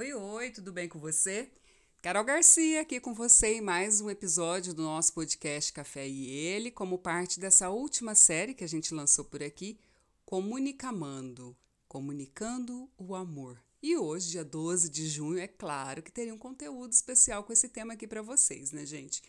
Oi, 0.00 0.14
oi, 0.14 0.50
tudo 0.52 0.72
bem 0.72 0.88
com 0.88 1.00
você? 1.00 1.50
Carol 2.00 2.22
Garcia 2.22 2.82
aqui 2.82 3.00
com 3.00 3.12
você 3.12 3.54
em 3.54 3.60
mais 3.60 4.00
um 4.00 4.08
episódio 4.08 4.72
do 4.72 4.84
nosso 4.84 5.12
podcast 5.12 5.72
Café 5.72 6.06
e 6.06 6.30
Ele, 6.30 6.70
como 6.70 7.00
parte 7.00 7.40
dessa 7.40 7.68
última 7.68 8.14
série 8.14 8.54
que 8.54 8.62
a 8.62 8.68
gente 8.68 8.94
lançou 8.94 9.24
por 9.24 9.42
aqui, 9.42 9.76
Comunicamando, 10.24 11.56
Comunicando 11.88 12.88
o 12.96 13.12
Amor. 13.12 13.60
E 13.82 13.96
hoje, 13.96 14.30
dia 14.30 14.44
12 14.44 14.88
de 14.88 15.08
junho, 15.08 15.40
é 15.40 15.48
claro 15.48 16.00
que 16.00 16.12
teria 16.12 16.32
um 16.32 16.38
conteúdo 16.38 16.92
especial 16.92 17.42
com 17.42 17.52
esse 17.52 17.68
tema 17.68 17.94
aqui 17.94 18.06
para 18.06 18.22
vocês, 18.22 18.70
né, 18.70 18.86
gente? 18.86 19.20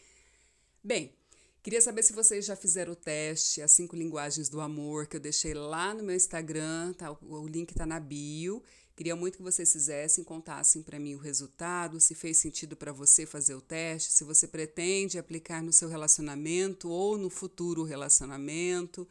Bem, 0.84 1.16
queria 1.64 1.82
saber 1.82 2.04
se 2.04 2.14
vocês 2.14 2.46
já 2.46 2.56
fizeram 2.56 2.94
o 2.94 2.96
teste, 2.96 3.60
as 3.60 3.72
cinco 3.72 3.96
linguagens 3.96 4.50
do 4.50 4.62
amor, 4.62 5.08
que 5.08 5.18
eu 5.18 5.20
deixei 5.20 5.56
lá 5.56 5.96
no 5.96 6.04
meu 6.04 6.16
Instagram, 6.16 6.94
tá? 6.94 7.12
O 7.24 7.48
link 7.48 7.74
tá 7.74 7.88
na 7.88 8.00
bio. 8.00 8.62
Queria 9.00 9.16
muito 9.16 9.38
que 9.38 9.44
vocês 9.44 9.72
fizessem, 9.72 10.26
contassem 10.26 10.84
para 10.84 11.00
mim 11.00 11.16
o 11.16 11.20
resultado, 11.20 12.02
se 12.02 12.14
fez 12.14 12.36
sentido 12.36 12.76
para 12.76 12.92
você 12.92 13.26
fazer 13.26 13.56
o 13.56 13.62
teste, 13.62 14.12
se 14.12 14.26
você 14.26 14.46
pretende 14.46 15.18
aplicar 15.18 15.64
no 15.64 15.72
seu 15.72 15.88
relacionamento 15.88 16.90
ou 16.90 17.18
no 17.18 17.30
futuro 17.30 17.86
relacionamento, 17.86 19.08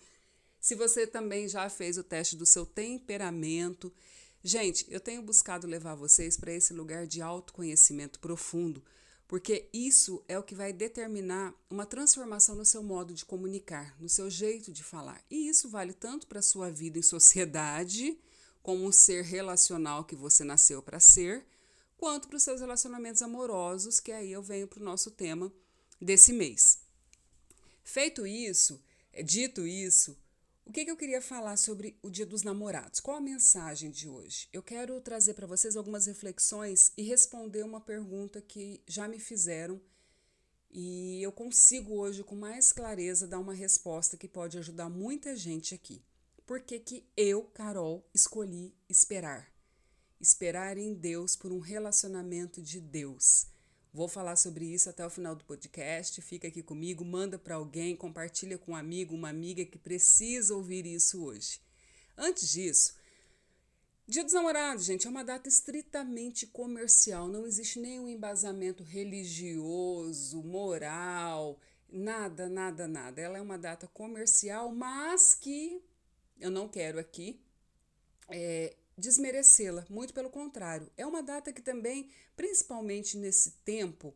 se 0.61 0.75
você 0.75 1.07
também 1.07 1.49
já 1.49 1.71
fez 1.71 1.97
o 1.97 2.05
teste 2.05 2.37
do 2.37 2.45
seu 2.45 2.67
temperamento. 2.67 3.91
Gente, 4.43 4.85
eu 4.91 5.01
tenho 5.01 5.23
buscado 5.23 5.67
levar 5.67 5.95
vocês 5.95 6.37
para 6.37 6.53
esse 6.53 6.75
lugar 6.75 7.07
de 7.07 7.23
autoconhecimento 7.23 8.21
profundo, 8.21 8.85
porque 9.27 9.71
isso 9.73 10.23
é 10.29 10.39
o 10.39 10.43
que 10.43 10.55
vai 10.55 10.71
determinar 10.71 11.55
uma 11.71 11.87
transformação 11.87 12.55
no 12.55 12.65
seu 12.67 12.83
modo 12.83 13.15
de 13.15 13.25
comunicar, 13.25 13.97
no 13.99 14.09
seu 14.11 14.29
jeito 14.29 14.71
de 14.71 14.85
falar. 14.85 15.25
E 15.31 15.49
isso 15.49 15.67
vale 15.71 15.95
tanto 15.95 16.27
para 16.27 16.41
a 16.41 16.43
sua 16.43 16.71
vida 16.71 16.99
em 16.99 17.03
sociedade, 17.03 18.19
como 18.69 18.85
um 18.85 18.93
ser 18.93 19.25
relacional 19.25 20.05
que 20.05 20.15
você 20.15 20.45
nasceu 20.45 20.83
para 20.83 21.01
ser, 21.01 21.43
quanto 21.97 22.29
para 22.29 22.37
os 22.37 22.43
seus 22.43 22.61
relacionamentos 22.61 23.23
amorosos, 23.23 23.99
que 23.99 24.13
aí 24.13 24.31
eu 24.31 24.43
venho 24.43 24.69
para 24.69 24.79
o 24.79 24.85
nosso 24.85 25.11
tema 25.11 25.51
desse 25.99 26.35
mês. 26.35 26.79
Feito 27.83 28.27
isso, 28.27 28.79
é, 29.11 29.23
dito 29.23 29.67
isso, 29.67 30.19
o 30.67 30.71
que, 30.71 30.85
que, 30.85 30.91
eu 30.91 30.99
queria 30.99 31.23
falar 31.23 31.57
sobre 31.57 31.99
o 32.03 32.11
Dia 32.11 32.27
dos 32.27 32.43
Namorados? 32.43 33.01
Qual 33.01 33.17
a 33.17 33.23
mensagem 33.23 33.91
de 33.91 34.07
hoje? 34.07 34.51
Eu 34.53 34.63
quero 34.63 35.01
trazer 35.01 35.33
para 35.33 35.47
vocês 35.47 35.75
algumas 35.75 36.05
reflexões 36.05 36.93
e 36.95 37.03
responder 37.05 37.65
uma 37.65 37.81
pergunta 37.81 38.39
que 38.43 38.83
já 38.87 39.09
me 39.09 39.19
fizeram 39.19 39.81
e 40.71 41.23
eu 41.23 41.33
consigo 41.33 41.95
hoje, 41.95 42.23
com 42.23 42.37
mais 42.37 42.71
clareza, 42.71 43.27
dar 43.27 43.39
uma 43.39 43.55
resposta 43.55 44.19
que 44.19 44.29
pode 44.29 44.59
ajudar 44.59 44.91
muita 44.91 45.35
gente 45.35 45.75
aqui 45.75 46.03
por 46.49 46.61
que, 46.61 46.79
que 46.79 47.05
eu, 47.15 47.43
Carol, 47.43 48.09
escolhi 48.15 48.75
esperar. 48.89 49.53
Esperar 50.19 50.79
em 50.79 50.95
Deus 50.95 51.37
por 51.37 51.53
um 51.53 51.59
relacionamento 51.59 52.63
de 52.63 52.81
Deus. 52.81 53.49
Vou 53.93 54.09
falar 54.09 54.35
sobre 54.35 54.65
isso 54.65 54.89
até 54.89 55.05
o 55.05 55.11
final 55.11 55.37
do 55.37 55.45
podcast. 55.45 56.23
Fica 56.23 56.49
aqui 56.49 56.63
comigo, 56.63 57.05
manda 57.05 57.39
para 57.39 57.57
alguém, 57.57 57.95
compartilha 57.95 58.57
com 58.57 58.73
um 58.73 58.77
amigo, 58.77 59.15
uma 59.15 59.29
amiga 59.29 59.63
que 59.63 59.77
precisa 59.77 60.55
ouvir 60.55 60.87
isso 60.87 61.23
hoje. 61.23 61.61
Antes 62.17 62.51
disso, 62.51 62.95
Dia 64.07 64.25
dos 64.25 64.33
Namorados, 64.33 64.87
gente, 64.87 65.07
é 65.07 65.11
uma 65.11 65.23
data 65.23 65.51
estritamente 65.51 66.47
comercial, 66.47 67.29
não 67.29 67.47
existe 67.47 67.79
nenhum 67.79 68.09
embasamento 68.09 68.83
religioso, 68.83 70.43
moral, 70.43 71.61
nada, 71.93 72.49
nada, 72.49 72.89
nada. 72.89 73.21
Ela 73.21 73.37
é 73.37 73.43
uma 73.43 73.59
data 73.59 73.87
comercial, 73.89 74.73
mas 74.73 75.35
que 75.35 75.87
eu 76.41 76.51
não 76.51 76.69
quero 76.69 76.99
aqui 76.99 77.41
é, 78.29 78.77
desmerecê-la, 78.97 79.87
muito 79.89 80.13
pelo 80.13 80.31
contrário. 80.31 80.91
É 80.97 81.07
uma 81.07 81.23
data 81.23 81.53
que 81.53 81.63
também, 81.63 82.11
principalmente 82.37 83.17
nesse 83.17 83.53
tempo, 83.65 84.15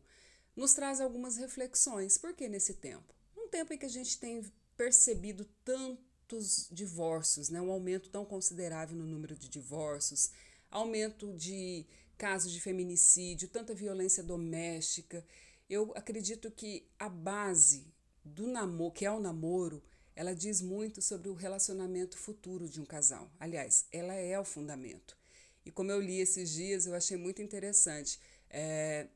nos 0.55 0.73
traz 0.73 0.99
algumas 0.99 1.37
reflexões. 1.37 2.17
Por 2.17 2.33
que 2.33 2.47
nesse 2.47 2.75
tempo? 2.75 3.13
Um 3.35 3.47
tempo 3.47 3.73
em 3.73 3.77
que 3.77 3.85
a 3.85 3.89
gente 3.89 4.19
tem 4.19 4.43
percebido 4.75 5.45
tantos 5.63 6.67
divórcios, 6.71 7.49
né? 7.49 7.61
um 7.61 7.71
aumento 7.71 8.09
tão 8.09 8.25
considerável 8.25 8.95
no 8.95 9.05
número 9.05 9.35
de 9.35 9.49
divórcios, 9.49 10.31
aumento 10.69 11.33
de 11.33 11.85
casos 12.17 12.51
de 12.51 12.59
feminicídio, 12.59 13.49
tanta 13.49 13.73
violência 13.73 14.23
doméstica. 14.23 15.25
Eu 15.69 15.91
acredito 15.95 16.51
que 16.51 16.87
a 16.99 17.09
base 17.09 17.87
do 18.23 18.47
namoro, 18.47 18.91
que 18.91 19.05
é 19.05 19.11
o 19.11 19.19
namoro, 19.19 19.83
ela 20.15 20.35
diz 20.35 20.61
muito 20.61 21.01
sobre 21.01 21.29
o 21.29 21.33
relacionamento 21.33 22.17
futuro 22.17 22.67
de 22.67 22.79
um 22.79 22.85
casal. 22.85 23.29
Aliás, 23.39 23.85
ela 23.91 24.13
é 24.13 24.39
o 24.39 24.45
fundamento. 24.45 25.17
E 25.65 25.71
como 25.71 25.91
eu 25.91 26.01
li 26.01 26.19
esses 26.19 26.51
dias, 26.51 26.85
eu 26.85 26.93
achei 26.93 27.17
muito 27.17 27.41
interessante. 27.41 28.19
É, 28.49 29.07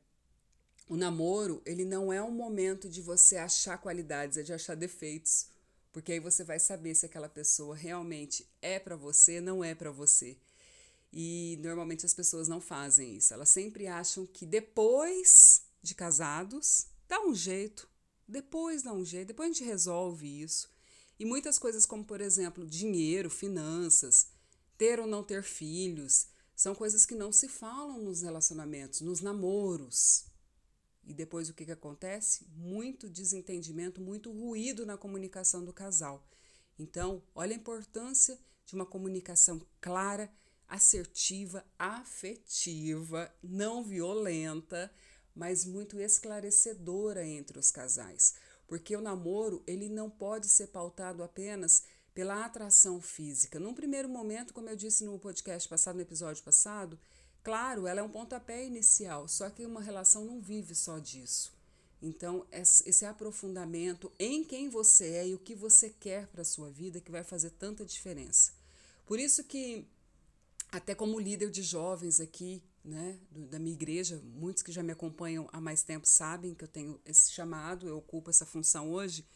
o 0.88 0.96
namoro, 0.96 1.62
ele 1.64 1.84
não 1.84 2.12
é 2.12 2.22
um 2.22 2.30
momento 2.30 2.88
de 2.88 3.00
você 3.02 3.36
achar 3.36 3.78
qualidades, 3.78 4.38
é 4.38 4.42
de 4.42 4.52
achar 4.52 4.74
defeitos. 4.74 5.46
Porque 5.92 6.12
aí 6.12 6.20
você 6.20 6.44
vai 6.44 6.58
saber 6.58 6.94
se 6.94 7.06
aquela 7.06 7.28
pessoa 7.28 7.76
realmente 7.76 8.48
é 8.60 8.78
para 8.78 8.96
você, 8.96 9.40
não 9.40 9.62
é 9.62 9.74
para 9.74 9.90
você. 9.90 10.36
E 11.12 11.58
normalmente 11.62 12.04
as 12.04 12.14
pessoas 12.14 12.48
não 12.48 12.60
fazem 12.60 13.16
isso. 13.16 13.32
Elas 13.32 13.48
sempre 13.48 13.86
acham 13.86 14.26
que 14.26 14.44
depois 14.46 15.62
de 15.82 15.94
casados, 15.94 16.86
dá 17.08 17.20
um 17.20 17.34
jeito. 17.34 17.88
Depois 18.26 18.82
dá 18.82 18.92
um 18.92 19.04
jeito, 19.04 19.28
depois 19.28 19.50
a 19.50 19.52
gente 19.52 19.64
resolve 19.64 20.42
isso. 20.42 20.70
E 21.18 21.24
muitas 21.24 21.58
coisas, 21.58 21.84
como 21.84 22.04
por 22.04 22.20
exemplo, 22.20 22.64
dinheiro, 22.64 23.28
finanças, 23.28 24.28
ter 24.76 25.00
ou 25.00 25.06
não 25.06 25.24
ter 25.24 25.42
filhos, 25.42 26.28
são 26.54 26.74
coisas 26.74 27.04
que 27.04 27.14
não 27.14 27.32
se 27.32 27.48
falam 27.48 28.02
nos 28.02 28.22
relacionamentos, 28.22 29.00
nos 29.00 29.20
namoros. 29.20 30.26
E 31.04 31.12
depois 31.12 31.48
o 31.48 31.54
que, 31.54 31.64
que 31.64 31.72
acontece? 31.72 32.46
Muito 32.54 33.08
desentendimento, 33.08 34.00
muito 34.00 34.30
ruído 34.30 34.86
na 34.86 34.96
comunicação 34.96 35.64
do 35.64 35.72
casal. 35.72 36.24
Então, 36.78 37.22
olha 37.34 37.54
a 37.54 37.58
importância 37.58 38.38
de 38.64 38.74
uma 38.74 38.86
comunicação 38.86 39.60
clara, 39.80 40.30
assertiva, 40.68 41.64
afetiva, 41.78 43.32
não 43.42 43.82
violenta, 43.82 44.92
mas 45.34 45.64
muito 45.64 45.98
esclarecedora 45.98 47.26
entre 47.26 47.58
os 47.58 47.70
casais 47.70 48.34
porque 48.68 48.94
o 48.94 49.00
namoro 49.00 49.62
ele 49.66 49.88
não 49.88 50.08
pode 50.08 50.48
ser 50.48 50.68
pautado 50.68 51.24
apenas 51.24 51.82
pela 52.14 52.44
atração 52.44 53.00
física. 53.00 53.58
Num 53.58 53.74
primeiro 53.74 54.08
momento, 54.08 54.52
como 54.52 54.68
eu 54.68 54.76
disse 54.76 55.04
no 55.04 55.18
podcast 55.18 55.68
passado, 55.68 55.96
no 55.96 56.02
episódio 56.02 56.44
passado, 56.44 56.98
claro, 57.42 57.86
ela 57.86 58.00
é 58.00 58.02
um 58.02 58.10
pontapé 58.10 58.64
inicial, 58.64 59.26
só 59.26 59.48
que 59.48 59.64
uma 59.64 59.80
relação 59.80 60.24
não 60.24 60.40
vive 60.40 60.74
só 60.74 60.98
disso. 60.98 61.56
Então, 62.00 62.46
esse 62.52 63.04
aprofundamento 63.04 64.12
em 64.18 64.44
quem 64.44 64.68
você 64.68 65.14
é 65.14 65.28
e 65.28 65.34
o 65.34 65.38
que 65.38 65.54
você 65.54 65.90
quer 65.90 66.28
para 66.28 66.42
a 66.42 66.44
sua 66.44 66.70
vida 66.70 67.00
que 67.00 67.10
vai 67.10 67.24
fazer 67.24 67.50
tanta 67.50 67.84
diferença. 67.84 68.52
Por 69.04 69.18
isso 69.18 69.42
que, 69.42 69.88
até 70.70 70.94
como 70.94 71.18
líder 71.18 71.50
de 71.50 71.62
jovens 71.62 72.20
aqui, 72.20 72.62
né, 72.84 73.18
da 73.30 73.58
minha 73.58 73.74
igreja, 73.74 74.20
muitos 74.24 74.62
que 74.62 74.72
já 74.72 74.82
me 74.82 74.92
acompanham 74.92 75.48
há 75.52 75.60
mais 75.60 75.82
tempo 75.82 76.06
sabem 76.06 76.54
que 76.54 76.64
eu 76.64 76.68
tenho 76.68 77.00
esse 77.04 77.30
chamado, 77.32 77.88
eu 77.88 77.98
ocupo 77.98 78.30
essa 78.30 78.46
função 78.46 78.90
hoje. 78.90 79.26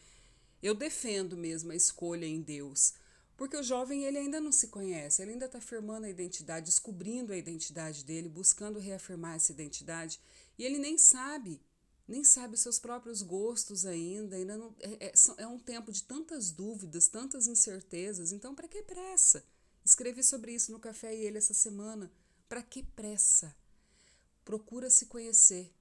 Eu 0.61 0.73
defendo 0.73 1.35
mesmo 1.35 1.71
a 1.71 1.75
escolha 1.75 2.25
em 2.25 2.41
Deus, 2.41 2.93
porque 3.35 3.57
o 3.57 3.63
jovem 3.63 4.05
ele 4.05 4.17
ainda 4.17 4.39
não 4.39 4.51
se 4.51 4.67
conhece, 4.67 5.21
ele 5.21 5.31
ainda 5.31 5.45
está 5.45 5.57
afirmando 5.57 6.05
a 6.05 6.09
identidade, 6.09 6.67
descobrindo 6.67 7.33
a 7.33 7.37
identidade 7.37 8.05
dele, 8.05 8.29
buscando 8.29 8.79
reafirmar 8.79 9.35
essa 9.35 9.51
identidade, 9.51 10.19
e 10.57 10.63
ele 10.63 10.77
nem 10.77 10.97
sabe, 10.97 11.61
nem 12.07 12.23
sabe 12.23 12.53
os 12.53 12.61
seus 12.61 12.79
próprios 12.79 13.21
gostos 13.21 13.85
ainda, 13.85 14.35
ainda 14.35 14.57
não, 14.57 14.73
é, 14.79 15.07
é, 15.07 15.13
é 15.37 15.47
um 15.47 15.59
tempo 15.59 15.91
de 15.91 16.03
tantas 16.03 16.51
dúvidas, 16.51 17.07
tantas 17.07 17.47
incertezas, 17.47 18.31
então 18.31 18.55
para 18.55 18.67
que 18.67 18.81
pressa? 18.83 19.43
Escrevi 19.83 20.23
sobre 20.23 20.53
isso 20.53 20.71
no 20.71 20.79
Café 20.79 21.13
e 21.13 21.25
Ele 21.25 21.37
essa 21.37 21.53
semana. 21.53 22.09
Para 22.53 22.61
que 22.61 22.83
pressa? 22.83 23.51
Procura 24.45 24.87
se 24.87 25.07
conhecer, 25.07 25.73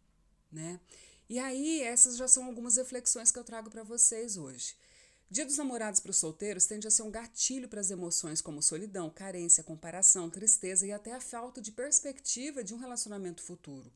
né? 0.50 0.80
E 1.28 1.38
aí, 1.38 1.82
essas 1.82 2.16
já 2.16 2.26
são 2.26 2.46
algumas 2.46 2.76
reflexões 2.76 3.30
que 3.30 3.38
eu 3.38 3.44
trago 3.44 3.68
para 3.68 3.82
vocês 3.82 4.38
hoje. 4.38 4.74
Dia 5.28 5.44
dos 5.44 5.58
namorados 5.58 6.00
para 6.00 6.12
os 6.12 6.16
solteiros 6.16 6.64
tende 6.64 6.88
a 6.88 6.90
ser 6.90 7.02
um 7.02 7.10
gatilho 7.10 7.68
para 7.68 7.82
as 7.82 7.90
emoções 7.90 8.40
como 8.40 8.62
solidão, 8.62 9.10
carência, 9.10 9.62
comparação, 9.62 10.30
tristeza 10.30 10.86
e 10.86 10.92
até 10.92 11.12
a 11.12 11.20
falta 11.20 11.60
de 11.60 11.70
perspectiva 11.70 12.64
de 12.64 12.72
um 12.72 12.78
relacionamento 12.78 13.42
futuro. 13.42 13.92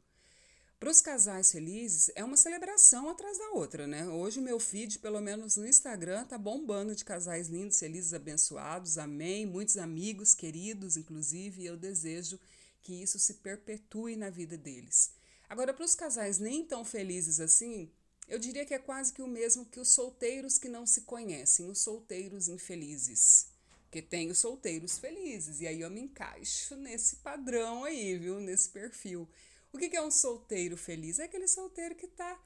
Para 0.79 0.91
os 0.91 1.01
casais 1.01 1.51
felizes, 1.51 2.11
é 2.15 2.23
uma 2.23 2.37
celebração 2.37 3.09
atrás 3.09 3.39
da 3.39 3.53
outra, 3.53 3.87
né? 3.87 4.07
Hoje 4.07 4.39
o 4.39 4.43
meu 4.43 4.61
feed, 4.61 4.99
pelo 4.99 5.23
menos 5.23 5.57
no 5.57 5.67
Instagram, 5.67 6.27
tá 6.27 6.37
bombando 6.37 6.95
de 6.95 7.07
casais 7.07 7.49
lindos, 7.49 7.79
felizes, 7.79 8.13
abençoados. 8.13 8.99
Amém. 8.99 9.47
Muitos 9.47 9.79
amigos, 9.79 10.35
queridos, 10.35 10.99
inclusive, 10.99 11.65
eu 11.65 11.79
desejo 11.79 12.39
que 12.87 13.03
isso 13.03 13.19
se 13.19 13.35
perpetue 13.35 14.15
na 14.15 14.31
vida 14.31 14.57
deles. 14.57 15.11
Agora, 15.49 15.75
para 15.75 15.85
os 15.85 15.97
casais 15.97 16.39
nem 16.39 16.65
tão 16.65 16.85
felizes 16.85 17.41
assim, 17.41 17.91
eu 18.29 18.39
diria 18.39 18.65
que 18.65 18.75
é 18.75 18.79
quase 18.79 19.13
que 19.13 19.21
o 19.21 19.27
mesmo 19.27 19.67
que 19.67 19.81
os 19.81 19.89
solteiros 19.89 20.57
que 20.57 20.69
não 20.69 20.87
se 20.87 21.01
conhecem, 21.01 21.69
os 21.69 21.81
solteiros 21.81 22.47
infelizes. 22.47 23.49
Porque 23.83 24.01
tem 24.01 24.31
os 24.31 24.39
solteiros 24.39 24.99
felizes. 24.99 25.61
E 25.61 25.67
aí 25.67 25.81
eu 25.81 25.91
me 25.91 26.01
encaixo 26.01 26.77
nesse 26.77 27.17
padrão 27.17 27.83
aí, 27.83 28.17
viu? 28.17 28.39
Nesse 28.39 28.69
perfil. 28.69 29.29
O 29.73 29.79
que 29.79 29.97
é 29.97 30.03
um 30.03 30.11
solteiro 30.11 30.77
feliz? 30.77 31.19
É 31.19 31.25
aquele 31.25 31.49
solteiro 31.49 31.97
que 31.97 32.07
está 32.07 32.41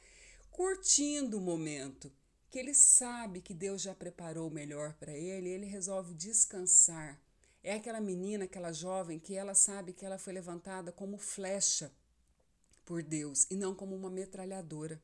curtindo 0.50 1.36
o 1.36 1.40
momento, 1.40 2.10
que 2.50 2.58
ele 2.58 2.72
sabe 2.72 3.42
que 3.42 3.52
Deus 3.52 3.82
já 3.82 3.94
preparou 3.94 4.48
o 4.48 4.52
melhor 4.52 4.94
para 4.94 5.12
ele, 5.12 5.50
e 5.50 5.52
ele 5.52 5.66
resolve 5.66 6.14
descansar. 6.14 7.20
É 7.62 7.74
aquela 7.74 8.00
menina, 8.00 8.44
aquela 8.44 8.72
jovem 8.72 9.18
que 9.18 9.34
ela 9.34 9.54
sabe 9.54 9.92
que 9.92 10.04
ela 10.04 10.18
foi 10.18 10.32
levantada 10.32 10.90
como 10.90 11.18
flecha 11.18 11.92
por 12.84 13.02
Deus 13.02 13.46
e 13.50 13.56
não 13.56 13.74
como 13.74 13.94
uma 13.94 14.10
metralhadora 14.10 15.00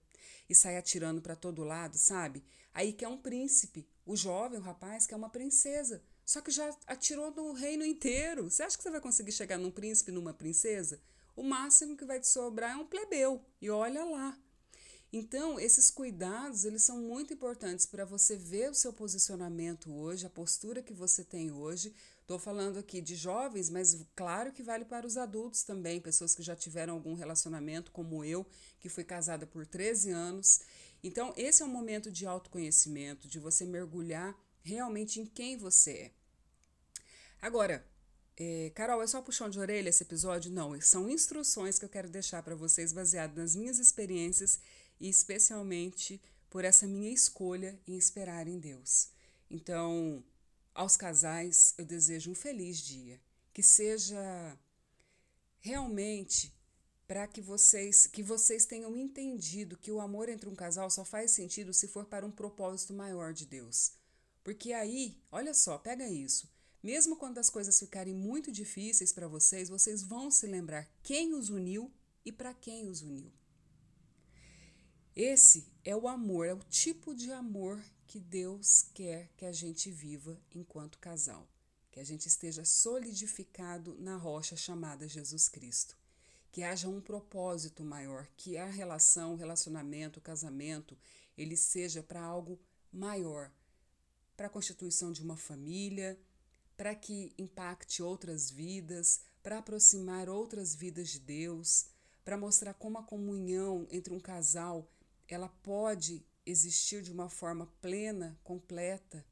e 0.48 0.54
sai 0.54 0.76
atirando 0.76 1.20
para 1.20 1.36
todo 1.36 1.64
lado, 1.64 1.98
sabe? 1.98 2.42
Aí 2.72 2.92
quer 2.92 3.08
um 3.08 3.16
príncipe, 3.16 3.86
o 4.04 4.16
jovem, 4.16 4.58
o 4.58 4.62
rapaz, 4.62 5.06
quer 5.06 5.16
uma 5.16 5.30
princesa, 5.30 6.02
só 6.24 6.40
que 6.40 6.50
já 6.50 6.74
atirou 6.86 7.30
no 7.30 7.52
reino 7.52 7.84
inteiro. 7.84 8.50
Você 8.50 8.62
acha 8.62 8.76
que 8.76 8.82
você 8.82 8.90
vai 8.90 9.00
conseguir 9.00 9.32
chegar 9.32 9.58
num 9.58 9.70
príncipe, 9.70 10.10
numa 10.10 10.34
princesa? 10.34 11.00
O 11.36 11.42
máximo 11.42 11.96
que 11.96 12.04
vai 12.04 12.18
te 12.18 12.26
sobrar 12.26 12.72
é 12.72 12.76
um 12.76 12.86
plebeu. 12.86 13.44
E 13.60 13.70
olha 13.70 14.04
lá. 14.04 14.36
Então, 15.12 15.58
esses 15.60 15.90
cuidados, 15.90 16.64
eles 16.64 16.82
são 16.82 16.98
muito 16.98 17.32
importantes 17.32 17.86
para 17.86 18.04
você 18.04 18.36
ver 18.36 18.70
o 18.70 18.74
seu 18.74 18.92
posicionamento 18.92 19.92
hoje, 19.94 20.26
a 20.26 20.30
postura 20.30 20.82
que 20.82 20.92
você 20.92 21.22
tem 21.22 21.52
hoje. 21.52 21.94
Estou 22.26 22.40
falando 22.40 22.76
aqui 22.76 23.00
de 23.00 23.14
jovens, 23.14 23.70
mas 23.70 24.04
claro 24.16 24.52
que 24.52 24.60
vale 24.60 24.84
para 24.84 25.06
os 25.06 25.16
adultos 25.16 25.62
também, 25.62 26.00
pessoas 26.00 26.34
que 26.34 26.42
já 26.42 26.56
tiveram 26.56 26.94
algum 26.94 27.14
relacionamento, 27.14 27.92
como 27.92 28.24
eu, 28.24 28.44
que 28.80 28.88
fui 28.88 29.04
casada 29.04 29.46
por 29.46 29.64
13 29.64 30.10
anos. 30.10 30.60
Então, 31.04 31.32
esse 31.36 31.62
é 31.62 31.64
um 31.64 31.68
momento 31.68 32.10
de 32.10 32.26
autoconhecimento, 32.26 33.28
de 33.28 33.38
você 33.38 33.64
mergulhar 33.64 34.36
realmente 34.60 35.20
em 35.20 35.24
quem 35.24 35.56
você 35.56 35.92
é. 35.92 36.12
Agora, 37.40 37.86
é, 38.36 38.72
Carol, 38.74 39.04
é 39.04 39.06
só 39.06 39.22
puxão 39.22 39.48
de 39.48 39.60
orelha 39.60 39.88
esse 39.88 40.02
episódio? 40.02 40.50
Não, 40.50 40.80
são 40.80 41.08
instruções 41.08 41.78
que 41.78 41.84
eu 41.84 41.88
quero 41.88 42.08
deixar 42.08 42.42
para 42.42 42.56
vocês 42.56 42.92
baseadas 42.92 43.36
nas 43.36 43.54
minhas 43.54 43.78
experiências 43.78 44.58
e 44.98 45.08
especialmente 45.08 46.20
por 46.50 46.64
essa 46.64 46.88
minha 46.88 47.12
escolha 47.12 47.78
em 47.86 47.96
esperar 47.96 48.48
em 48.48 48.58
Deus. 48.58 49.10
Então, 49.48 50.24
aos 50.76 50.96
casais, 50.96 51.74
eu 51.78 51.84
desejo 51.84 52.30
um 52.30 52.34
feliz 52.34 52.78
dia, 52.78 53.20
que 53.52 53.62
seja 53.62 54.56
realmente 55.58 56.54
para 57.08 57.26
que 57.26 57.40
vocês 57.40 58.06
que 58.06 58.22
vocês 58.22 58.66
tenham 58.66 58.96
entendido 58.96 59.76
que 59.76 59.90
o 59.90 60.00
amor 60.00 60.28
entre 60.28 60.48
um 60.48 60.54
casal 60.54 60.90
só 60.90 61.04
faz 61.04 61.30
sentido 61.30 61.72
se 61.72 61.88
for 61.88 62.04
para 62.04 62.26
um 62.26 62.30
propósito 62.30 62.92
maior 62.92 63.32
de 63.32 63.46
Deus. 63.46 63.92
Porque 64.44 64.72
aí, 64.72 65.18
olha 65.32 65.54
só, 65.54 65.78
pega 65.78 66.06
isso. 66.06 66.48
Mesmo 66.82 67.16
quando 67.16 67.38
as 67.38 67.50
coisas 67.50 67.78
ficarem 67.78 68.14
muito 68.14 68.52
difíceis 68.52 69.12
para 69.12 69.26
vocês, 69.26 69.68
vocês 69.68 70.02
vão 70.02 70.30
se 70.30 70.46
lembrar 70.46 70.88
quem 71.02 71.34
os 71.34 71.48
uniu 71.50 71.90
e 72.24 72.30
para 72.30 72.54
quem 72.54 72.88
os 72.88 73.02
uniu. 73.02 73.32
Esse 75.16 75.66
é 75.84 75.96
o 75.96 76.06
amor, 76.06 76.46
é 76.46 76.52
o 76.52 76.60
tipo 76.60 77.14
de 77.14 77.32
amor 77.32 77.82
que 78.06 78.20
Deus 78.20 78.86
quer 78.94 79.28
que 79.36 79.44
a 79.44 79.52
gente 79.52 79.90
viva 79.90 80.40
enquanto 80.54 80.98
casal, 80.98 81.48
que 81.90 82.00
a 82.00 82.04
gente 82.04 82.26
esteja 82.26 82.64
solidificado 82.64 83.96
na 83.98 84.16
rocha 84.16 84.56
chamada 84.56 85.08
Jesus 85.08 85.48
Cristo, 85.48 85.96
que 86.52 86.62
haja 86.62 86.88
um 86.88 87.00
propósito 87.00 87.84
maior, 87.84 88.26
que 88.36 88.56
a 88.56 88.66
relação, 88.66 89.34
o 89.34 89.36
relacionamento, 89.36 90.18
o 90.18 90.22
casamento, 90.22 90.96
ele 91.36 91.56
seja 91.56 92.02
para 92.02 92.22
algo 92.22 92.58
maior, 92.92 93.50
para 94.36 94.46
a 94.46 94.50
constituição 94.50 95.12
de 95.12 95.22
uma 95.22 95.36
família, 95.36 96.18
para 96.76 96.94
que 96.94 97.32
impacte 97.38 98.02
outras 98.02 98.50
vidas, 98.50 99.20
para 99.42 99.58
aproximar 99.58 100.28
outras 100.28 100.74
vidas 100.74 101.08
de 101.08 101.18
Deus, 101.18 101.86
para 102.24 102.36
mostrar 102.36 102.74
como 102.74 102.98
a 102.98 103.02
comunhão 103.02 103.86
entre 103.90 104.12
um 104.12 104.20
casal 104.20 104.88
ela 105.28 105.48
pode 105.48 106.24
existir 106.46 107.02
de 107.02 107.12
uma 107.12 107.28
forma 107.28 107.66
plena, 107.82 108.38
completa 108.42 109.26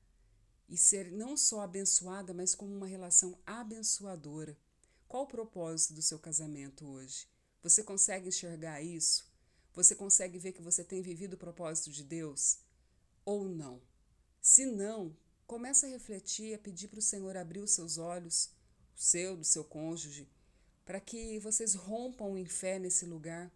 e 0.68 0.76
ser 0.76 1.10
não 1.10 1.36
só 1.36 1.60
abençoada, 1.60 2.34
mas 2.34 2.54
como 2.54 2.74
uma 2.74 2.86
relação 2.86 3.38
abençoadora. 3.46 4.58
Qual 5.08 5.22
o 5.22 5.28
propósito 5.28 5.94
do 5.94 6.02
seu 6.02 6.18
casamento 6.18 6.86
hoje? 6.86 7.28
Você 7.62 7.82
consegue 7.82 8.28
enxergar 8.28 8.82
isso? 8.82 9.32
Você 9.72 9.94
consegue 9.94 10.38
ver 10.38 10.52
que 10.52 10.60
você 10.60 10.82
tem 10.84 11.00
vivido 11.00 11.34
o 11.34 11.38
propósito 11.38 11.90
de 11.90 12.02
Deus? 12.02 12.58
Ou 13.24 13.48
não? 13.48 13.80
Se 14.40 14.66
não, 14.66 15.16
Começa 15.46 15.86
a 15.86 15.90
refletir, 15.90 16.54
a 16.54 16.58
pedir 16.58 16.88
para 16.88 16.98
o 16.98 17.02
Senhor 17.02 17.36
abrir 17.36 17.60
os 17.60 17.72
seus 17.72 17.98
olhos, 17.98 18.50
o 18.96 19.00
seu, 19.00 19.36
do 19.36 19.44
seu 19.44 19.62
cônjuge, 19.62 20.26
para 20.86 20.98
que 20.98 21.38
vocês 21.38 21.74
rompam 21.74 22.38
em 22.38 22.46
fé 22.46 22.78
nesse 22.78 23.04
lugar 23.04 23.52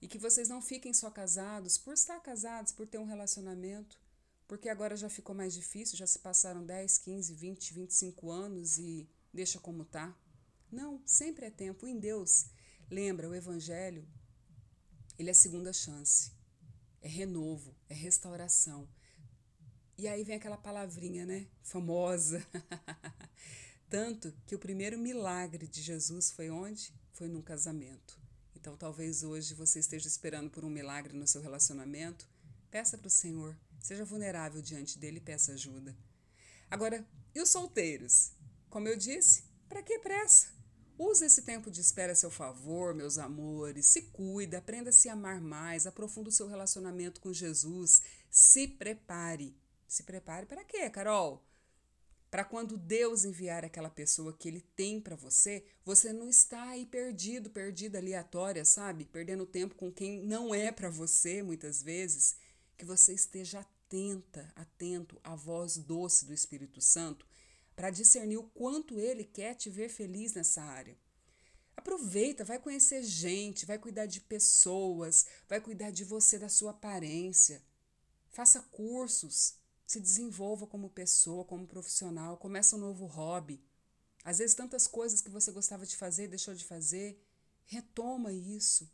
e 0.00 0.08
que 0.08 0.18
vocês 0.18 0.48
não 0.48 0.62
fiquem 0.62 0.92
só 0.94 1.10
casados 1.10 1.76
por 1.76 1.94
estar 1.94 2.20
casados, 2.20 2.72
por 2.72 2.86
ter 2.86 2.98
um 2.98 3.04
relacionamento, 3.04 4.00
porque 4.46 4.68
agora 4.68 4.96
já 4.96 5.08
ficou 5.08 5.34
mais 5.34 5.52
difícil, 5.52 5.98
já 5.98 6.06
se 6.06 6.18
passaram 6.18 6.64
10, 6.64 6.98
15, 6.98 7.34
20, 7.34 7.74
25 7.74 8.30
anos 8.30 8.78
e 8.78 9.08
deixa 9.32 9.58
como 9.60 9.84
tá. 9.84 10.16
Não, 10.70 11.02
sempre 11.04 11.46
é 11.46 11.50
tempo 11.50 11.86
em 11.86 11.98
Deus. 11.98 12.46
Lembra, 12.90 13.28
o 13.28 13.34
evangelho, 13.34 14.08
ele 15.18 15.30
é 15.30 15.34
segunda 15.34 15.72
chance. 15.72 16.32
É 17.02 17.08
renovo, 17.08 17.76
é 17.88 17.94
restauração. 17.94 18.88
E 19.96 20.06
aí 20.06 20.22
vem 20.24 20.36
aquela 20.36 20.56
palavrinha, 20.56 21.26
né? 21.26 21.48
Famosa. 21.62 22.46
Tanto 23.90 24.32
que 24.46 24.54
o 24.54 24.58
primeiro 24.58 24.98
milagre 24.98 25.66
de 25.66 25.82
Jesus 25.82 26.30
foi 26.30 26.50
onde? 26.50 26.94
Foi 27.12 27.28
num 27.28 27.42
casamento. 27.42 28.18
Então 28.60 28.76
talvez 28.76 29.22
hoje 29.22 29.54
você 29.54 29.78
esteja 29.78 30.08
esperando 30.08 30.50
por 30.50 30.64
um 30.64 30.70
milagre 30.70 31.16
no 31.16 31.26
seu 31.26 31.40
relacionamento. 31.40 32.28
Peça 32.70 32.98
para 32.98 33.06
o 33.06 33.10
Senhor. 33.10 33.56
Seja 33.80 34.04
vulnerável 34.04 34.60
diante 34.60 34.98
dele 34.98 35.18
e 35.18 35.20
peça 35.20 35.52
ajuda. 35.52 35.96
Agora, 36.70 37.06
e 37.34 37.40
os 37.40 37.48
solteiros? 37.48 38.32
Como 38.68 38.88
eu 38.88 38.96
disse, 38.96 39.44
para 39.68 39.82
que 39.82 39.98
pressa? 40.00 40.48
Use 40.98 41.24
esse 41.24 41.42
tempo 41.42 41.70
de 41.70 41.80
espera 41.80 42.12
a 42.12 42.16
seu 42.16 42.30
favor, 42.30 42.92
meus 42.92 43.16
amores. 43.18 43.86
Se 43.86 44.02
cuida, 44.02 44.58
aprenda 44.58 44.90
a 44.90 44.92
se 44.92 45.08
amar 45.08 45.40
mais, 45.40 45.86
aprofunda 45.86 46.28
o 46.28 46.32
seu 46.32 46.48
relacionamento 46.48 47.20
com 47.20 47.32
Jesus. 47.32 48.02
Se 48.28 48.66
prepare 48.66 49.56
se 49.88 50.02
prepare 50.02 50.44
para 50.44 50.62
quê, 50.64 50.90
Carol? 50.90 51.42
Para 52.30 52.44
quando 52.44 52.76
Deus 52.76 53.24
enviar 53.24 53.64
aquela 53.64 53.88
pessoa 53.88 54.32
que 54.32 54.48
ele 54.48 54.60
tem 54.76 55.00
para 55.00 55.16
você, 55.16 55.64
você 55.84 56.12
não 56.12 56.28
está 56.28 56.62
aí 56.70 56.84
perdido, 56.84 57.48
perdida 57.48 57.98
aleatória, 57.98 58.64
sabe? 58.64 59.06
Perdendo 59.06 59.46
tempo 59.46 59.74
com 59.74 59.90
quem 59.90 60.20
não 60.22 60.54
é 60.54 60.70
para 60.70 60.90
você, 60.90 61.42
muitas 61.42 61.82
vezes. 61.82 62.36
Que 62.76 62.84
você 62.84 63.14
esteja 63.14 63.60
atenta, 63.60 64.52
atento 64.54 65.18
à 65.24 65.34
voz 65.34 65.78
doce 65.78 66.26
do 66.26 66.34
Espírito 66.34 66.80
Santo 66.80 67.26
para 67.74 67.90
discernir 67.90 68.36
o 68.36 68.42
quanto 68.42 68.98
ele 68.98 69.24
quer 69.24 69.54
te 69.54 69.70
ver 69.70 69.88
feliz 69.88 70.34
nessa 70.34 70.60
área. 70.62 70.98
Aproveita, 71.76 72.44
vai 72.44 72.58
conhecer 72.58 73.04
gente, 73.04 73.64
vai 73.64 73.78
cuidar 73.78 74.06
de 74.06 74.20
pessoas, 74.20 75.26
vai 75.48 75.60
cuidar 75.60 75.92
de 75.92 76.04
você, 76.04 76.38
da 76.38 76.48
sua 76.48 76.72
aparência. 76.72 77.62
Faça 78.30 78.60
cursos, 78.62 79.54
se 79.88 80.00
desenvolva 80.00 80.66
como 80.66 80.90
pessoa, 80.90 81.46
como 81.46 81.66
profissional, 81.66 82.36
começa 82.36 82.76
um 82.76 82.78
novo 82.78 83.06
hobby. 83.06 83.58
Às 84.22 84.36
vezes 84.36 84.54
tantas 84.54 84.86
coisas 84.86 85.22
que 85.22 85.30
você 85.30 85.50
gostava 85.50 85.86
de 85.86 85.96
fazer, 85.96 86.28
deixou 86.28 86.54
de 86.54 86.62
fazer, 86.62 87.18
retoma 87.64 88.30
isso. 88.30 88.86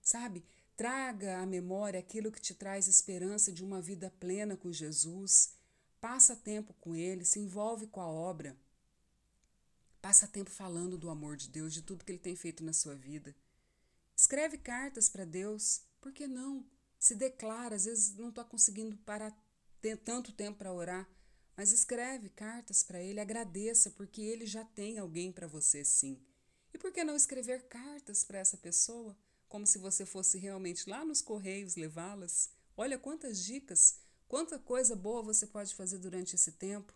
Sabe? 0.00 0.44
Traga 0.76 1.40
à 1.40 1.46
memória 1.46 1.98
aquilo 1.98 2.30
que 2.30 2.40
te 2.40 2.54
traz 2.54 2.86
esperança 2.86 3.50
de 3.50 3.64
uma 3.64 3.82
vida 3.82 4.08
plena 4.20 4.56
com 4.56 4.70
Jesus. 4.70 5.56
Passa 6.00 6.36
tempo 6.36 6.72
com 6.74 6.94
ele, 6.94 7.24
se 7.24 7.40
envolve 7.40 7.88
com 7.88 8.00
a 8.00 8.06
obra. 8.06 8.56
Passa 10.00 10.28
tempo 10.28 10.50
falando 10.50 10.96
do 10.96 11.10
amor 11.10 11.36
de 11.36 11.48
Deus, 11.48 11.74
de 11.74 11.82
tudo 11.82 12.04
que 12.04 12.12
ele 12.12 12.20
tem 12.20 12.36
feito 12.36 12.62
na 12.62 12.72
sua 12.72 12.94
vida. 12.94 13.34
Escreve 14.14 14.58
cartas 14.58 15.08
para 15.08 15.24
Deus, 15.24 15.82
por 16.00 16.12
que 16.12 16.28
não? 16.28 16.64
Se 17.00 17.16
declara, 17.16 17.74
às 17.74 17.84
vezes 17.84 18.14
não 18.14 18.28
está 18.28 18.44
conseguindo 18.44 18.96
parar 18.98 19.36
ter 19.86 19.98
tanto 19.98 20.32
tempo 20.32 20.58
para 20.58 20.72
orar, 20.72 21.08
mas 21.56 21.70
escreve 21.70 22.28
cartas 22.30 22.82
para 22.82 23.00
ele, 23.00 23.20
agradeça, 23.20 23.88
porque 23.88 24.20
ele 24.20 24.44
já 24.44 24.64
tem 24.64 24.98
alguém 24.98 25.30
para 25.30 25.46
você 25.46 25.84
sim. 25.84 26.20
E 26.74 26.78
por 26.78 26.90
que 26.90 27.04
não 27.04 27.14
escrever 27.14 27.68
cartas 27.68 28.24
para 28.24 28.40
essa 28.40 28.56
pessoa, 28.56 29.16
como 29.48 29.64
se 29.64 29.78
você 29.78 30.04
fosse 30.04 30.38
realmente 30.38 30.90
lá 30.90 31.04
nos 31.04 31.22
correios 31.22 31.76
levá-las? 31.76 32.50
Olha 32.76 32.98
quantas 32.98 33.44
dicas, 33.44 34.00
quanta 34.26 34.58
coisa 34.58 34.96
boa 34.96 35.22
você 35.22 35.46
pode 35.46 35.72
fazer 35.72 35.98
durante 35.98 36.34
esse 36.34 36.50
tempo. 36.50 36.92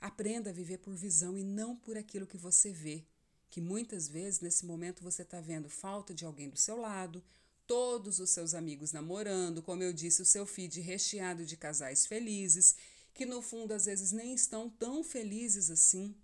Aprenda 0.00 0.48
a 0.48 0.54
viver 0.54 0.78
por 0.78 0.94
visão 0.94 1.36
e 1.36 1.44
não 1.44 1.76
por 1.76 1.98
aquilo 1.98 2.26
que 2.26 2.38
você 2.38 2.72
vê, 2.72 3.04
que 3.50 3.60
muitas 3.60 4.08
vezes 4.08 4.40
nesse 4.40 4.64
momento 4.64 5.02
você 5.02 5.20
está 5.20 5.38
vendo 5.38 5.68
falta 5.68 6.14
de 6.14 6.24
alguém 6.24 6.48
do 6.48 6.56
seu 6.56 6.78
lado, 6.78 7.22
todos 7.68 8.18
os 8.18 8.30
seus 8.30 8.54
amigos 8.54 8.92
namorando, 8.92 9.62
como 9.62 9.82
eu 9.82 9.92
disse, 9.92 10.22
o 10.22 10.26
seu 10.26 10.46
feed 10.46 10.80
recheado 10.80 11.44
de 11.44 11.56
casais 11.56 12.06
felizes, 12.06 12.74
que 13.12 13.26
no 13.26 13.42
fundo 13.42 13.72
às 13.72 13.84
vezes 13.84 14.10
nem 14.10 14.34
estão 14.34 14.70
tão 14.70 15.04
felizes 15.04 15.70
assim. 15.70 16.16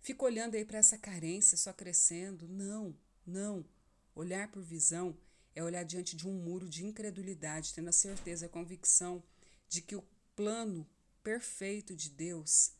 Fica 0.00 0.24
olhando 0.24 0.54
aí 0.54 0.64
para 0.64 0.78
essa 0.78 0.96
carência 0.96 1.58
só 1.58 1.72
crescendo. 1.72 2.46
Não, 2.46 2.96
não. 3.26 3.66
Olhar 4.14 4.50
por 4.52 4.62
visão 4.62 5.16
é 5.54 5.62
olhar 5.64 5.82
diante 5.82 6.14
de 6.14 6.28
um 6.28 6.32
muro 6.32 6.68
de 6.68 6.84
incredulidade, 6.84 7.74
tendo 7.74 7.88
a 7.88 7.92
certeza, 7.92 8.46
a 8.46 8.48
convicção 8.48 9.22
de 9.68 9.82
que 9.82 9.96
o 9.96 10.04
plano 10.36 10.86
perfeito 11.22 11.96
de 11.96 12.10
Deus 12.10 12.72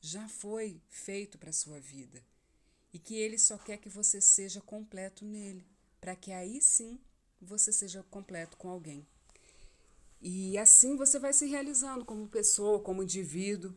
já 0.00 0.28
foi 0.28 0.82
feito 0.88 1.38
para 1.38 1.50
a 1.50 1.54
sua 1.54 1.80
vida 1.80 2.22
e 2.92 2.98
que 2.98 3.14
Ele 3.14 3.38
só 3.38 3.56
quer 3.56 3.78
que 3.78 3.88
você 3.88 4.20
seja 4.20 4.60
completo 4.60 5.24
nele, 5.24 5.66
para 6.00 6.16
que 6.16 6.32
aí 6.32 6.60
sim 6.60 7.00
você 7.40 7.72
seja 7.72 8.02
completo 8.04 8.56
com 8.56 8.68
alguém. 8.68 9.06
E 10.20 10.56
assim 10.58 10.96
você 10.96 11.18
vai 11.18 11.32
se 11.32 11.46
realizando 11.46 12.04
como 12.04 12.28
pessoa, 12.28 12.80
como 12.80 13.02
indivíduo. 13.02 13.74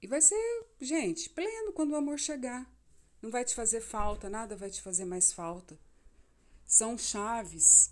E 0.00 0.06
vai 0.06 0.20
ser, 0.20 0.66
gente, 0.80 1.30
pleno 1.30 1.72
quando 1.72 1.92
o 1.92 1.96
amor 1.96 2.18
chegar. 2.18 2.70
Não 3.20 3.30
vai 3.30 3.44
te 3.44 3.54
fazer 3.54 3.80
falta, 3.80 4.30
nada 4.30 4.56
vai 4.56 4.70
te 4.70 4.80
fazer 4.80 5.04
mais 5.04 5.32
falta. 5.32 5.78
São 6.64 6.96
chaves 6.96 7.90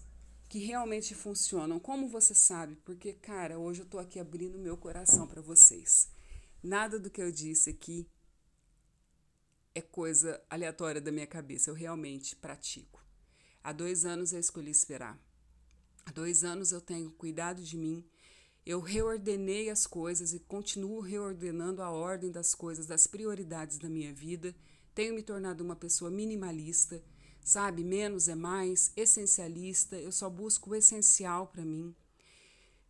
que 0.49 0.59
realmente 0.59 1.15
funcionam. 1.15 1.81
Como 1.81 2.09
você 2.09 2.35
sabe? 2.35 2.77
Porque, 2.85 3.13
cara, 3.13 3.59
hoje 3.59 3.81
eu 3.81 3.87
tô 3.87 3.99
aqui 3.99 4.21
abrindo 4.21 4.59
meu 4.59 4.77
coração 4.77 5.27
para 5.27 5.41
vocês. 5.41 6.09
Nada 6.63 6.99
do 6.99 7.11
que 7.11 7.23
eu 7.23 7.33
disse 7.33 7.71
aqui 7.71 8.09
é 9.75 9.81
coisa 9.81 10.43
aleatória 10.49 11.01
da 11.01 11.13
minha 11.13 11.27
cabeça. 11.27 11.71
Eu 11.71 11.75
realmente 11.75 12.37
pratico. 12.37 13.06
Há 13.67 13.73
dois 13.73 14.05
anos 14.05 14.33
eu 14.33 14.39
escolhi 14.39 14.71
esperar. 14.71 15.21
Há 16.05 16.13
dois 16.13 16.45
anos 16.45 16.71
eu 16.71 16.81
tenho 16.81 17.11
cuidado 17.11 17.61
de 17.65 17.77
mim. 17.77 18.09
Eu 18.65 18.79
reordenei 18.79 19.71
as 19.71 19.89
coisas 19.89 20.33
e 20.33 20.39
continuo 20.39 21.01
reordenando 21.01 21.83
a 21.83 21.91
ordem 21.91 22.31
das 22.31 22.55
coisas, 22.55 22.87
das 22.87 23.09
prioridades 23.09 23.77
da 23.77 23.89
minha 23.89 24.15
vida. 24.15 24.55
Tenho 24.95 25.17
me 25.17 25.21
tornado 25.21 25.65
uma 25.65 25.75
pessoa 25.75 26.13
minimalista, 26.13 27.03
sabe? 27.45 27.83
Menos 27.83 28.29
é 28.29 28.37
mais, 28.37 28.93
essencialista. 28.97 29.97
Eu 29.97 30.13
só 30.13 30.31
busco 30.31 30.71
o 30.71 30.75
essencial 30.77 31.49
para 31.49 31.65
mim. 31.65 31.93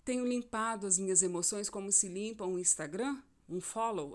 Tenho 0.04 0.26
limpado 0.26 0.86
as 0.86 0.98
minhas 0.98 1.22
emoções 1.22 1.70
como 1.70 1.90
se 1.90 2.06
limpa 2.06 2.44
um 2.44 2.58
Instagram, 2.58 3.16
um 3.48 3.62
follow. 3.62 4.12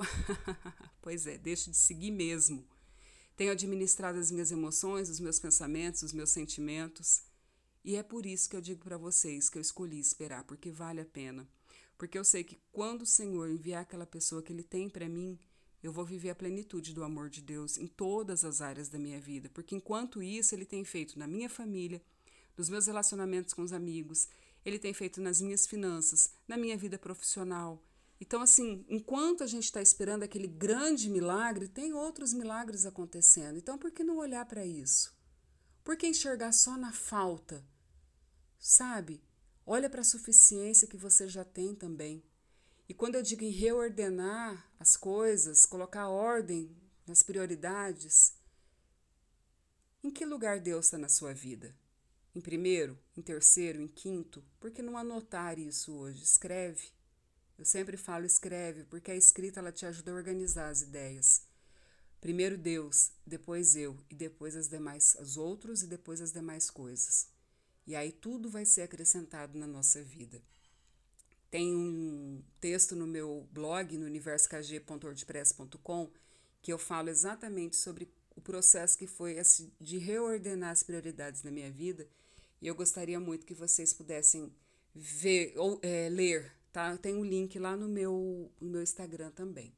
pois 1.02 1.26
é, 1.26 1.40
deixo 1.40 1.72
de 1.72 1.78
seguir 1.78 2.12
mesmo. 2.12 2.64
Tenho 3.42 3.54
administrado 3.54 4.20
as 4.20 4.30
minhas 4.30 4.52
emoções, 4.52 5.10
os 5.10 5.20
meus 5.20 5.40
pensamentos, 5.40 6.04
os 6.04 6.14
meus 6.14 6.30
sentimentos. 6.30 7.24
E 7.84 7.96
é 7.96 8.04
por 8.04 8.24
isso 8.24 8.48
que 8.48 8.56
eu 8.56 8.62
digo 8.62 8.84
para 8.84 9.00
vocês 9.00 9.50
que 9.50 9.58
eu 9.58 9.62
escolhi 9.64 10.00
esperar, 10.00 10.44
porque 10.44 10.70
vale 10.70 11.02
a 11.02 11.06
pena. 11.06 11.50
Porque 11.98 12.20
eu 12.20 12.24
sei 12.24 12.44
que 12.44 12.62
quando 12.72 13.02
o 13.02 13.06
Senhor 13.08 13.50
enviar 13.50 13.82
aquela 13.82 14.06
pessoa 14.06 14.44
que 14.44 14.54
Ele 14.54 14.62
tem 14.62 14.88
para 14.88 15.10
mim, 15.10 15.40
eu 15.82 15.92
vou 15.92 16.06
viver 16.06 16.30
a 16.30 16.36
plenitude 16.36 16.94
do 16.94 17.04
amor 17.04 17.32
de 17.32 17.42
Deus 17.42 17.80
em 17.80 17.88
todas 17.88 18.46
as 18.46 18.62
áreas 18.62 18.90
da 18.90 19.00
minha 19.00 19.20
vida. 19.20 19.50
Porque 19.50 19.76
enquanto 19.76 20.22
isso, 20.22 20.54
Ele 20.54 20.64
tem 20.64 20.86
feito 20.86 21.18
na 21.18 21.26
minha 21.26 21.50
família, 21.50 22.00
nos 22.56 22.70
meus 22.70 22.86
relacionamentos 22.86 23.56
com 23.56 23.64
os 23.64 23.74
amigos, 23.74 24.28
Ele 24.64 24.78
tem 24.78 24.94
feito 24.94 25.20
nas 25.20 25.42
minhas 25.42 25.66
finanças, 25.66 26.32
na 26.48 26.58
minha 26.58 26.78
vida 26.78 27.00
profissional. 27.00 27.84
Então, 28.22 28.40
assim, 28.40 28.86
enquanto 28.88 29.44
a 29.44 29.48
gente 29.48 29.64
está 29.64 29.82
esperando 29.82 30.22
aquele 30.22 30.48
grande 30.48 31.10
milagre, 31.10 31.68
tem 31.68 31.92
outros 31.92 32.36
milagres 32.36 32.86
acontecendo. 32.86 33.58
Então, 33.58 33.80
por 33.80 33.90
que 33.90 34.04
não 34.04 34.18
olhar 34.18 34.46
para 34.46 34.64
isso? 34.64 35.12
Por 35.84 35.98
que 35.98 36.06
enxergar 36.06 36.52
só 36.52 36.78
na 36.78 36.94
falta? 36.94 37.66
Sabe? 38.60 39.24
Olha 39.66 39.90
para 39.90 40.02
a 40.02 40.04
suficiência 40.04 40.88
que 40.88 40.98
você 40.98 41.28
já 41.28 41.44
tem 41.44 41.74
também. 41.74 42.24
E 42.88 42.94
quando 42.94 43.16
eu 43.16 43.24
digo 43.24 43.44
em 43.44 43.50
reordenar 43.50 44.72
as 44.80 44.96
coisas, 44.96 45.66
colocar 45.66 46.08
ordem 46.08 46.78
nas 47.08 47.24
prioridades, 47.24 48.36
em 50.04 50.12
que 50.12 50.26
lugar 50.26 50.60
Deus 50.60 50.86
está 50.86 50.98
na 51.00 51.10
sua 51.10 51.34
vida? 51.34 51.76
Em 52.36 52.40
primeiro, 52.40 53.00
em 53.18 53.22
terceiro, 53.24 53.82
em 53.82 53.88
quinto? 53.88 54.46
Por 54.60 54.70
que 54.70 54.84
não 54.84 54.96
anotar 54.96 55.58
isso 55.58 55.92
hoje? 55.94 56.24
Escreve. 56.24 57.01
Eu 57.62 57.66
sempre 57.66 57.96
falo 57.96 58.26
escreve, 58.26 58.84
porque 58.86 59.12
a 59.12 59.16
escrita 59.16 59.60
ela 59.60 59.72
te 59.72 59.86
ajuda 59.86 60.10
a 60.10 60.16
organizar 60.16 60.70
as 60.70 60.82
ideias. 60.82 61.44
Primeiro 62.20 62.58
Deus, 62.58 63.12
depois 63.24 63.76
eu, 63.76 63.96
e 64.10 64.16
depois 64.16 64.56
as 64.56 64.68
demais, 64.68 65.16
os 65.22 65.38
outros 65.38 65.84
e 65.84 65.88
depois 65.88 66.22
as 66.22 66.32
demais 66.32 66.72
coisas. 66.72 67.28
E 67.86 67.96
aí 67.96 68.12
tudo 68.12 68.50
vai 68.50 68.66
ser 68.66 68.82
acrescentado 68.82 69.60
na 69.60 69.68
nossa 69.68 70.04
vida. 70.04 70.42
Tem 71.52 71.76
um 71.76 72.42
texto 72.60 72.96
no 72.96 73.06
meu 73.06 73.48
blog, 73.52 73.96
no 73.96 74.08
universokg.wordpress.com, 74.08 76.12
que 76.64 76.74
eu 76.74 76.80
falo 76.80 77.10
exatamente 77.10 77.76
sobre 77.76 78.12
o 78.36 78.42
processo 78.42 78.98
que 78.98 79.06
foi 79.06 79.34
esse 79.34 79.72
de 79.80 80.00
reordenar 80.00 80.72
as 80.72 80.82
prioridades 80.82 81.44
na 81.44 81.52
minha 81.52 81.70
vida. 81.70 82.08
E 82.60 82.66
eu 82.66 82.74
gostaria 82.74 83.20
muito 83.20 83.46
que 83.46 83.54
vocês 83.54 83.94
pudessem 83.94 84.52
ver 84.96 85.54
ou 85.56 85.80
é, 85.84 86.10
ler, 86.10 86.60
tá? 86.72 86.98
Tem 86.98 87.16
um 87.16 87.24
link 87.24 87.58
lá 87.60 87.76
no 87.76 87.88
meu, 87.88 88.52
no 88.60 88.70
meu 88.70 88.82
Instagram 88.82 89.32
também. 89.32 89.74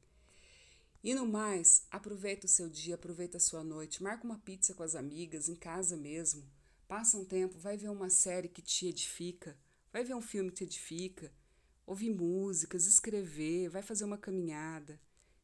E 1.02 1.14
no 1.14 1.26
mais, 1.26 1.86
aproveita 1.90 2.46
o 2.46 2.48
seu 2.48 2.68
dia, 2.68 2.94
aproveita 2.94 3.36
a 3.36 3.40
sua 3.40 3.62
noite, 3.62 4.02
marca 4.02 4.24
uma 4.24 4.38
pizza 4.38 4.72
com 4.72 4.82
as 4.82 4.94
amigas, 4.94 5.48
em 5.48 5.54
casa 5.54 5.96
mesmo. 5.96 6.48
Passa 6.88 7.18
um 7.18 7.24
tempo, 7.24 7.58
vai 7.58 7.76
ver 7.76 7.90
uma 7.90 8.08
série 8.08 8.48
que 8.48 8.62
te 8.62 8.86
edifica, 8.86 9.56
vai 9.92 10.02
ver 10.02 10.14
um 10.14 10.22
filme 10.22 10.50
que 10.50 10.56
te 10.56 10.64
edifica, 10.64 11.30
ouvir 11.86 12.10
músicas, 12.10 12.86
escrever, 12.86 13.68
vai 13.68 13.82
fazer 13.82 14.04
uma 14.04 14.16
caminhada. 14.16 14.98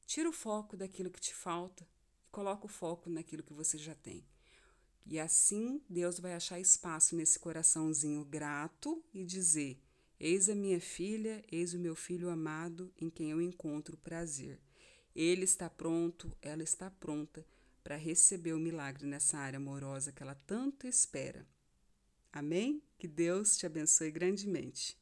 Tira 0.07 0.29
o 0.29 0.33
foco 0.33 0.77
daquilo 0.77 1.11
que 1.11 1.21
te 1.21 1.35
falta 1.35 1.87
e 2.27 2.31
coloca 2.31 2.65
o 2.65 2.69
foco 2.69 3.11
naquilo 3.11 3.43
que 3.43 3.53
você 3.53 3.77
já 3.77 3.95
tem. 3.95 4.25
E 5.05 5.19
assim 5.19 5.83
Deus 5.89 6.19
vai 6.19 6.35
achar 6.35 6.59
espaço 6.59 7.15
nesse 7.17 7.39
coraçãozinho 7.39 8.25
grato 8.25 9.05
e 9.13 9.25
dizer: 9.25 9.79
Eis 10.23 10.51
a 10.51 10.55
minha 10.55 10.79
filha, 10.79 11.43
eis 11.51 11.73
o 11.73 11.79
meu 11.79 11.97
filho 11.97 12.29
amado, 12.29 12.93
em 13.01 13.09
quem 13.09 13.31
eu 13.31 13.41
encontro 13.41 13.97
prazer. 13.97 14.61
Ele 15.17 15.45
está 15.45 15.71
pronto, 15.71 16.31
ela 16.43 16.63
está 16.63 16.91
pronta 16.91 17.43
para 17.83 17.97
receber 17.97 18.53
o 18.53 18.59
milagre 18.59 19.07
nessa 19.07 19.39
área 19.39 19.57
amorosa 19.57 20.13
que 20.13 20.23
ela 20.23 20.35
tanto 20.35 20.87
espera. 20.87 21.47
Amém? 22.31 22.83
Que 22.99 23.09
Deus 23.09 23.57
te 23.57 23.65
abençoe 23.65 24.11
grandemente. 24.11 25.00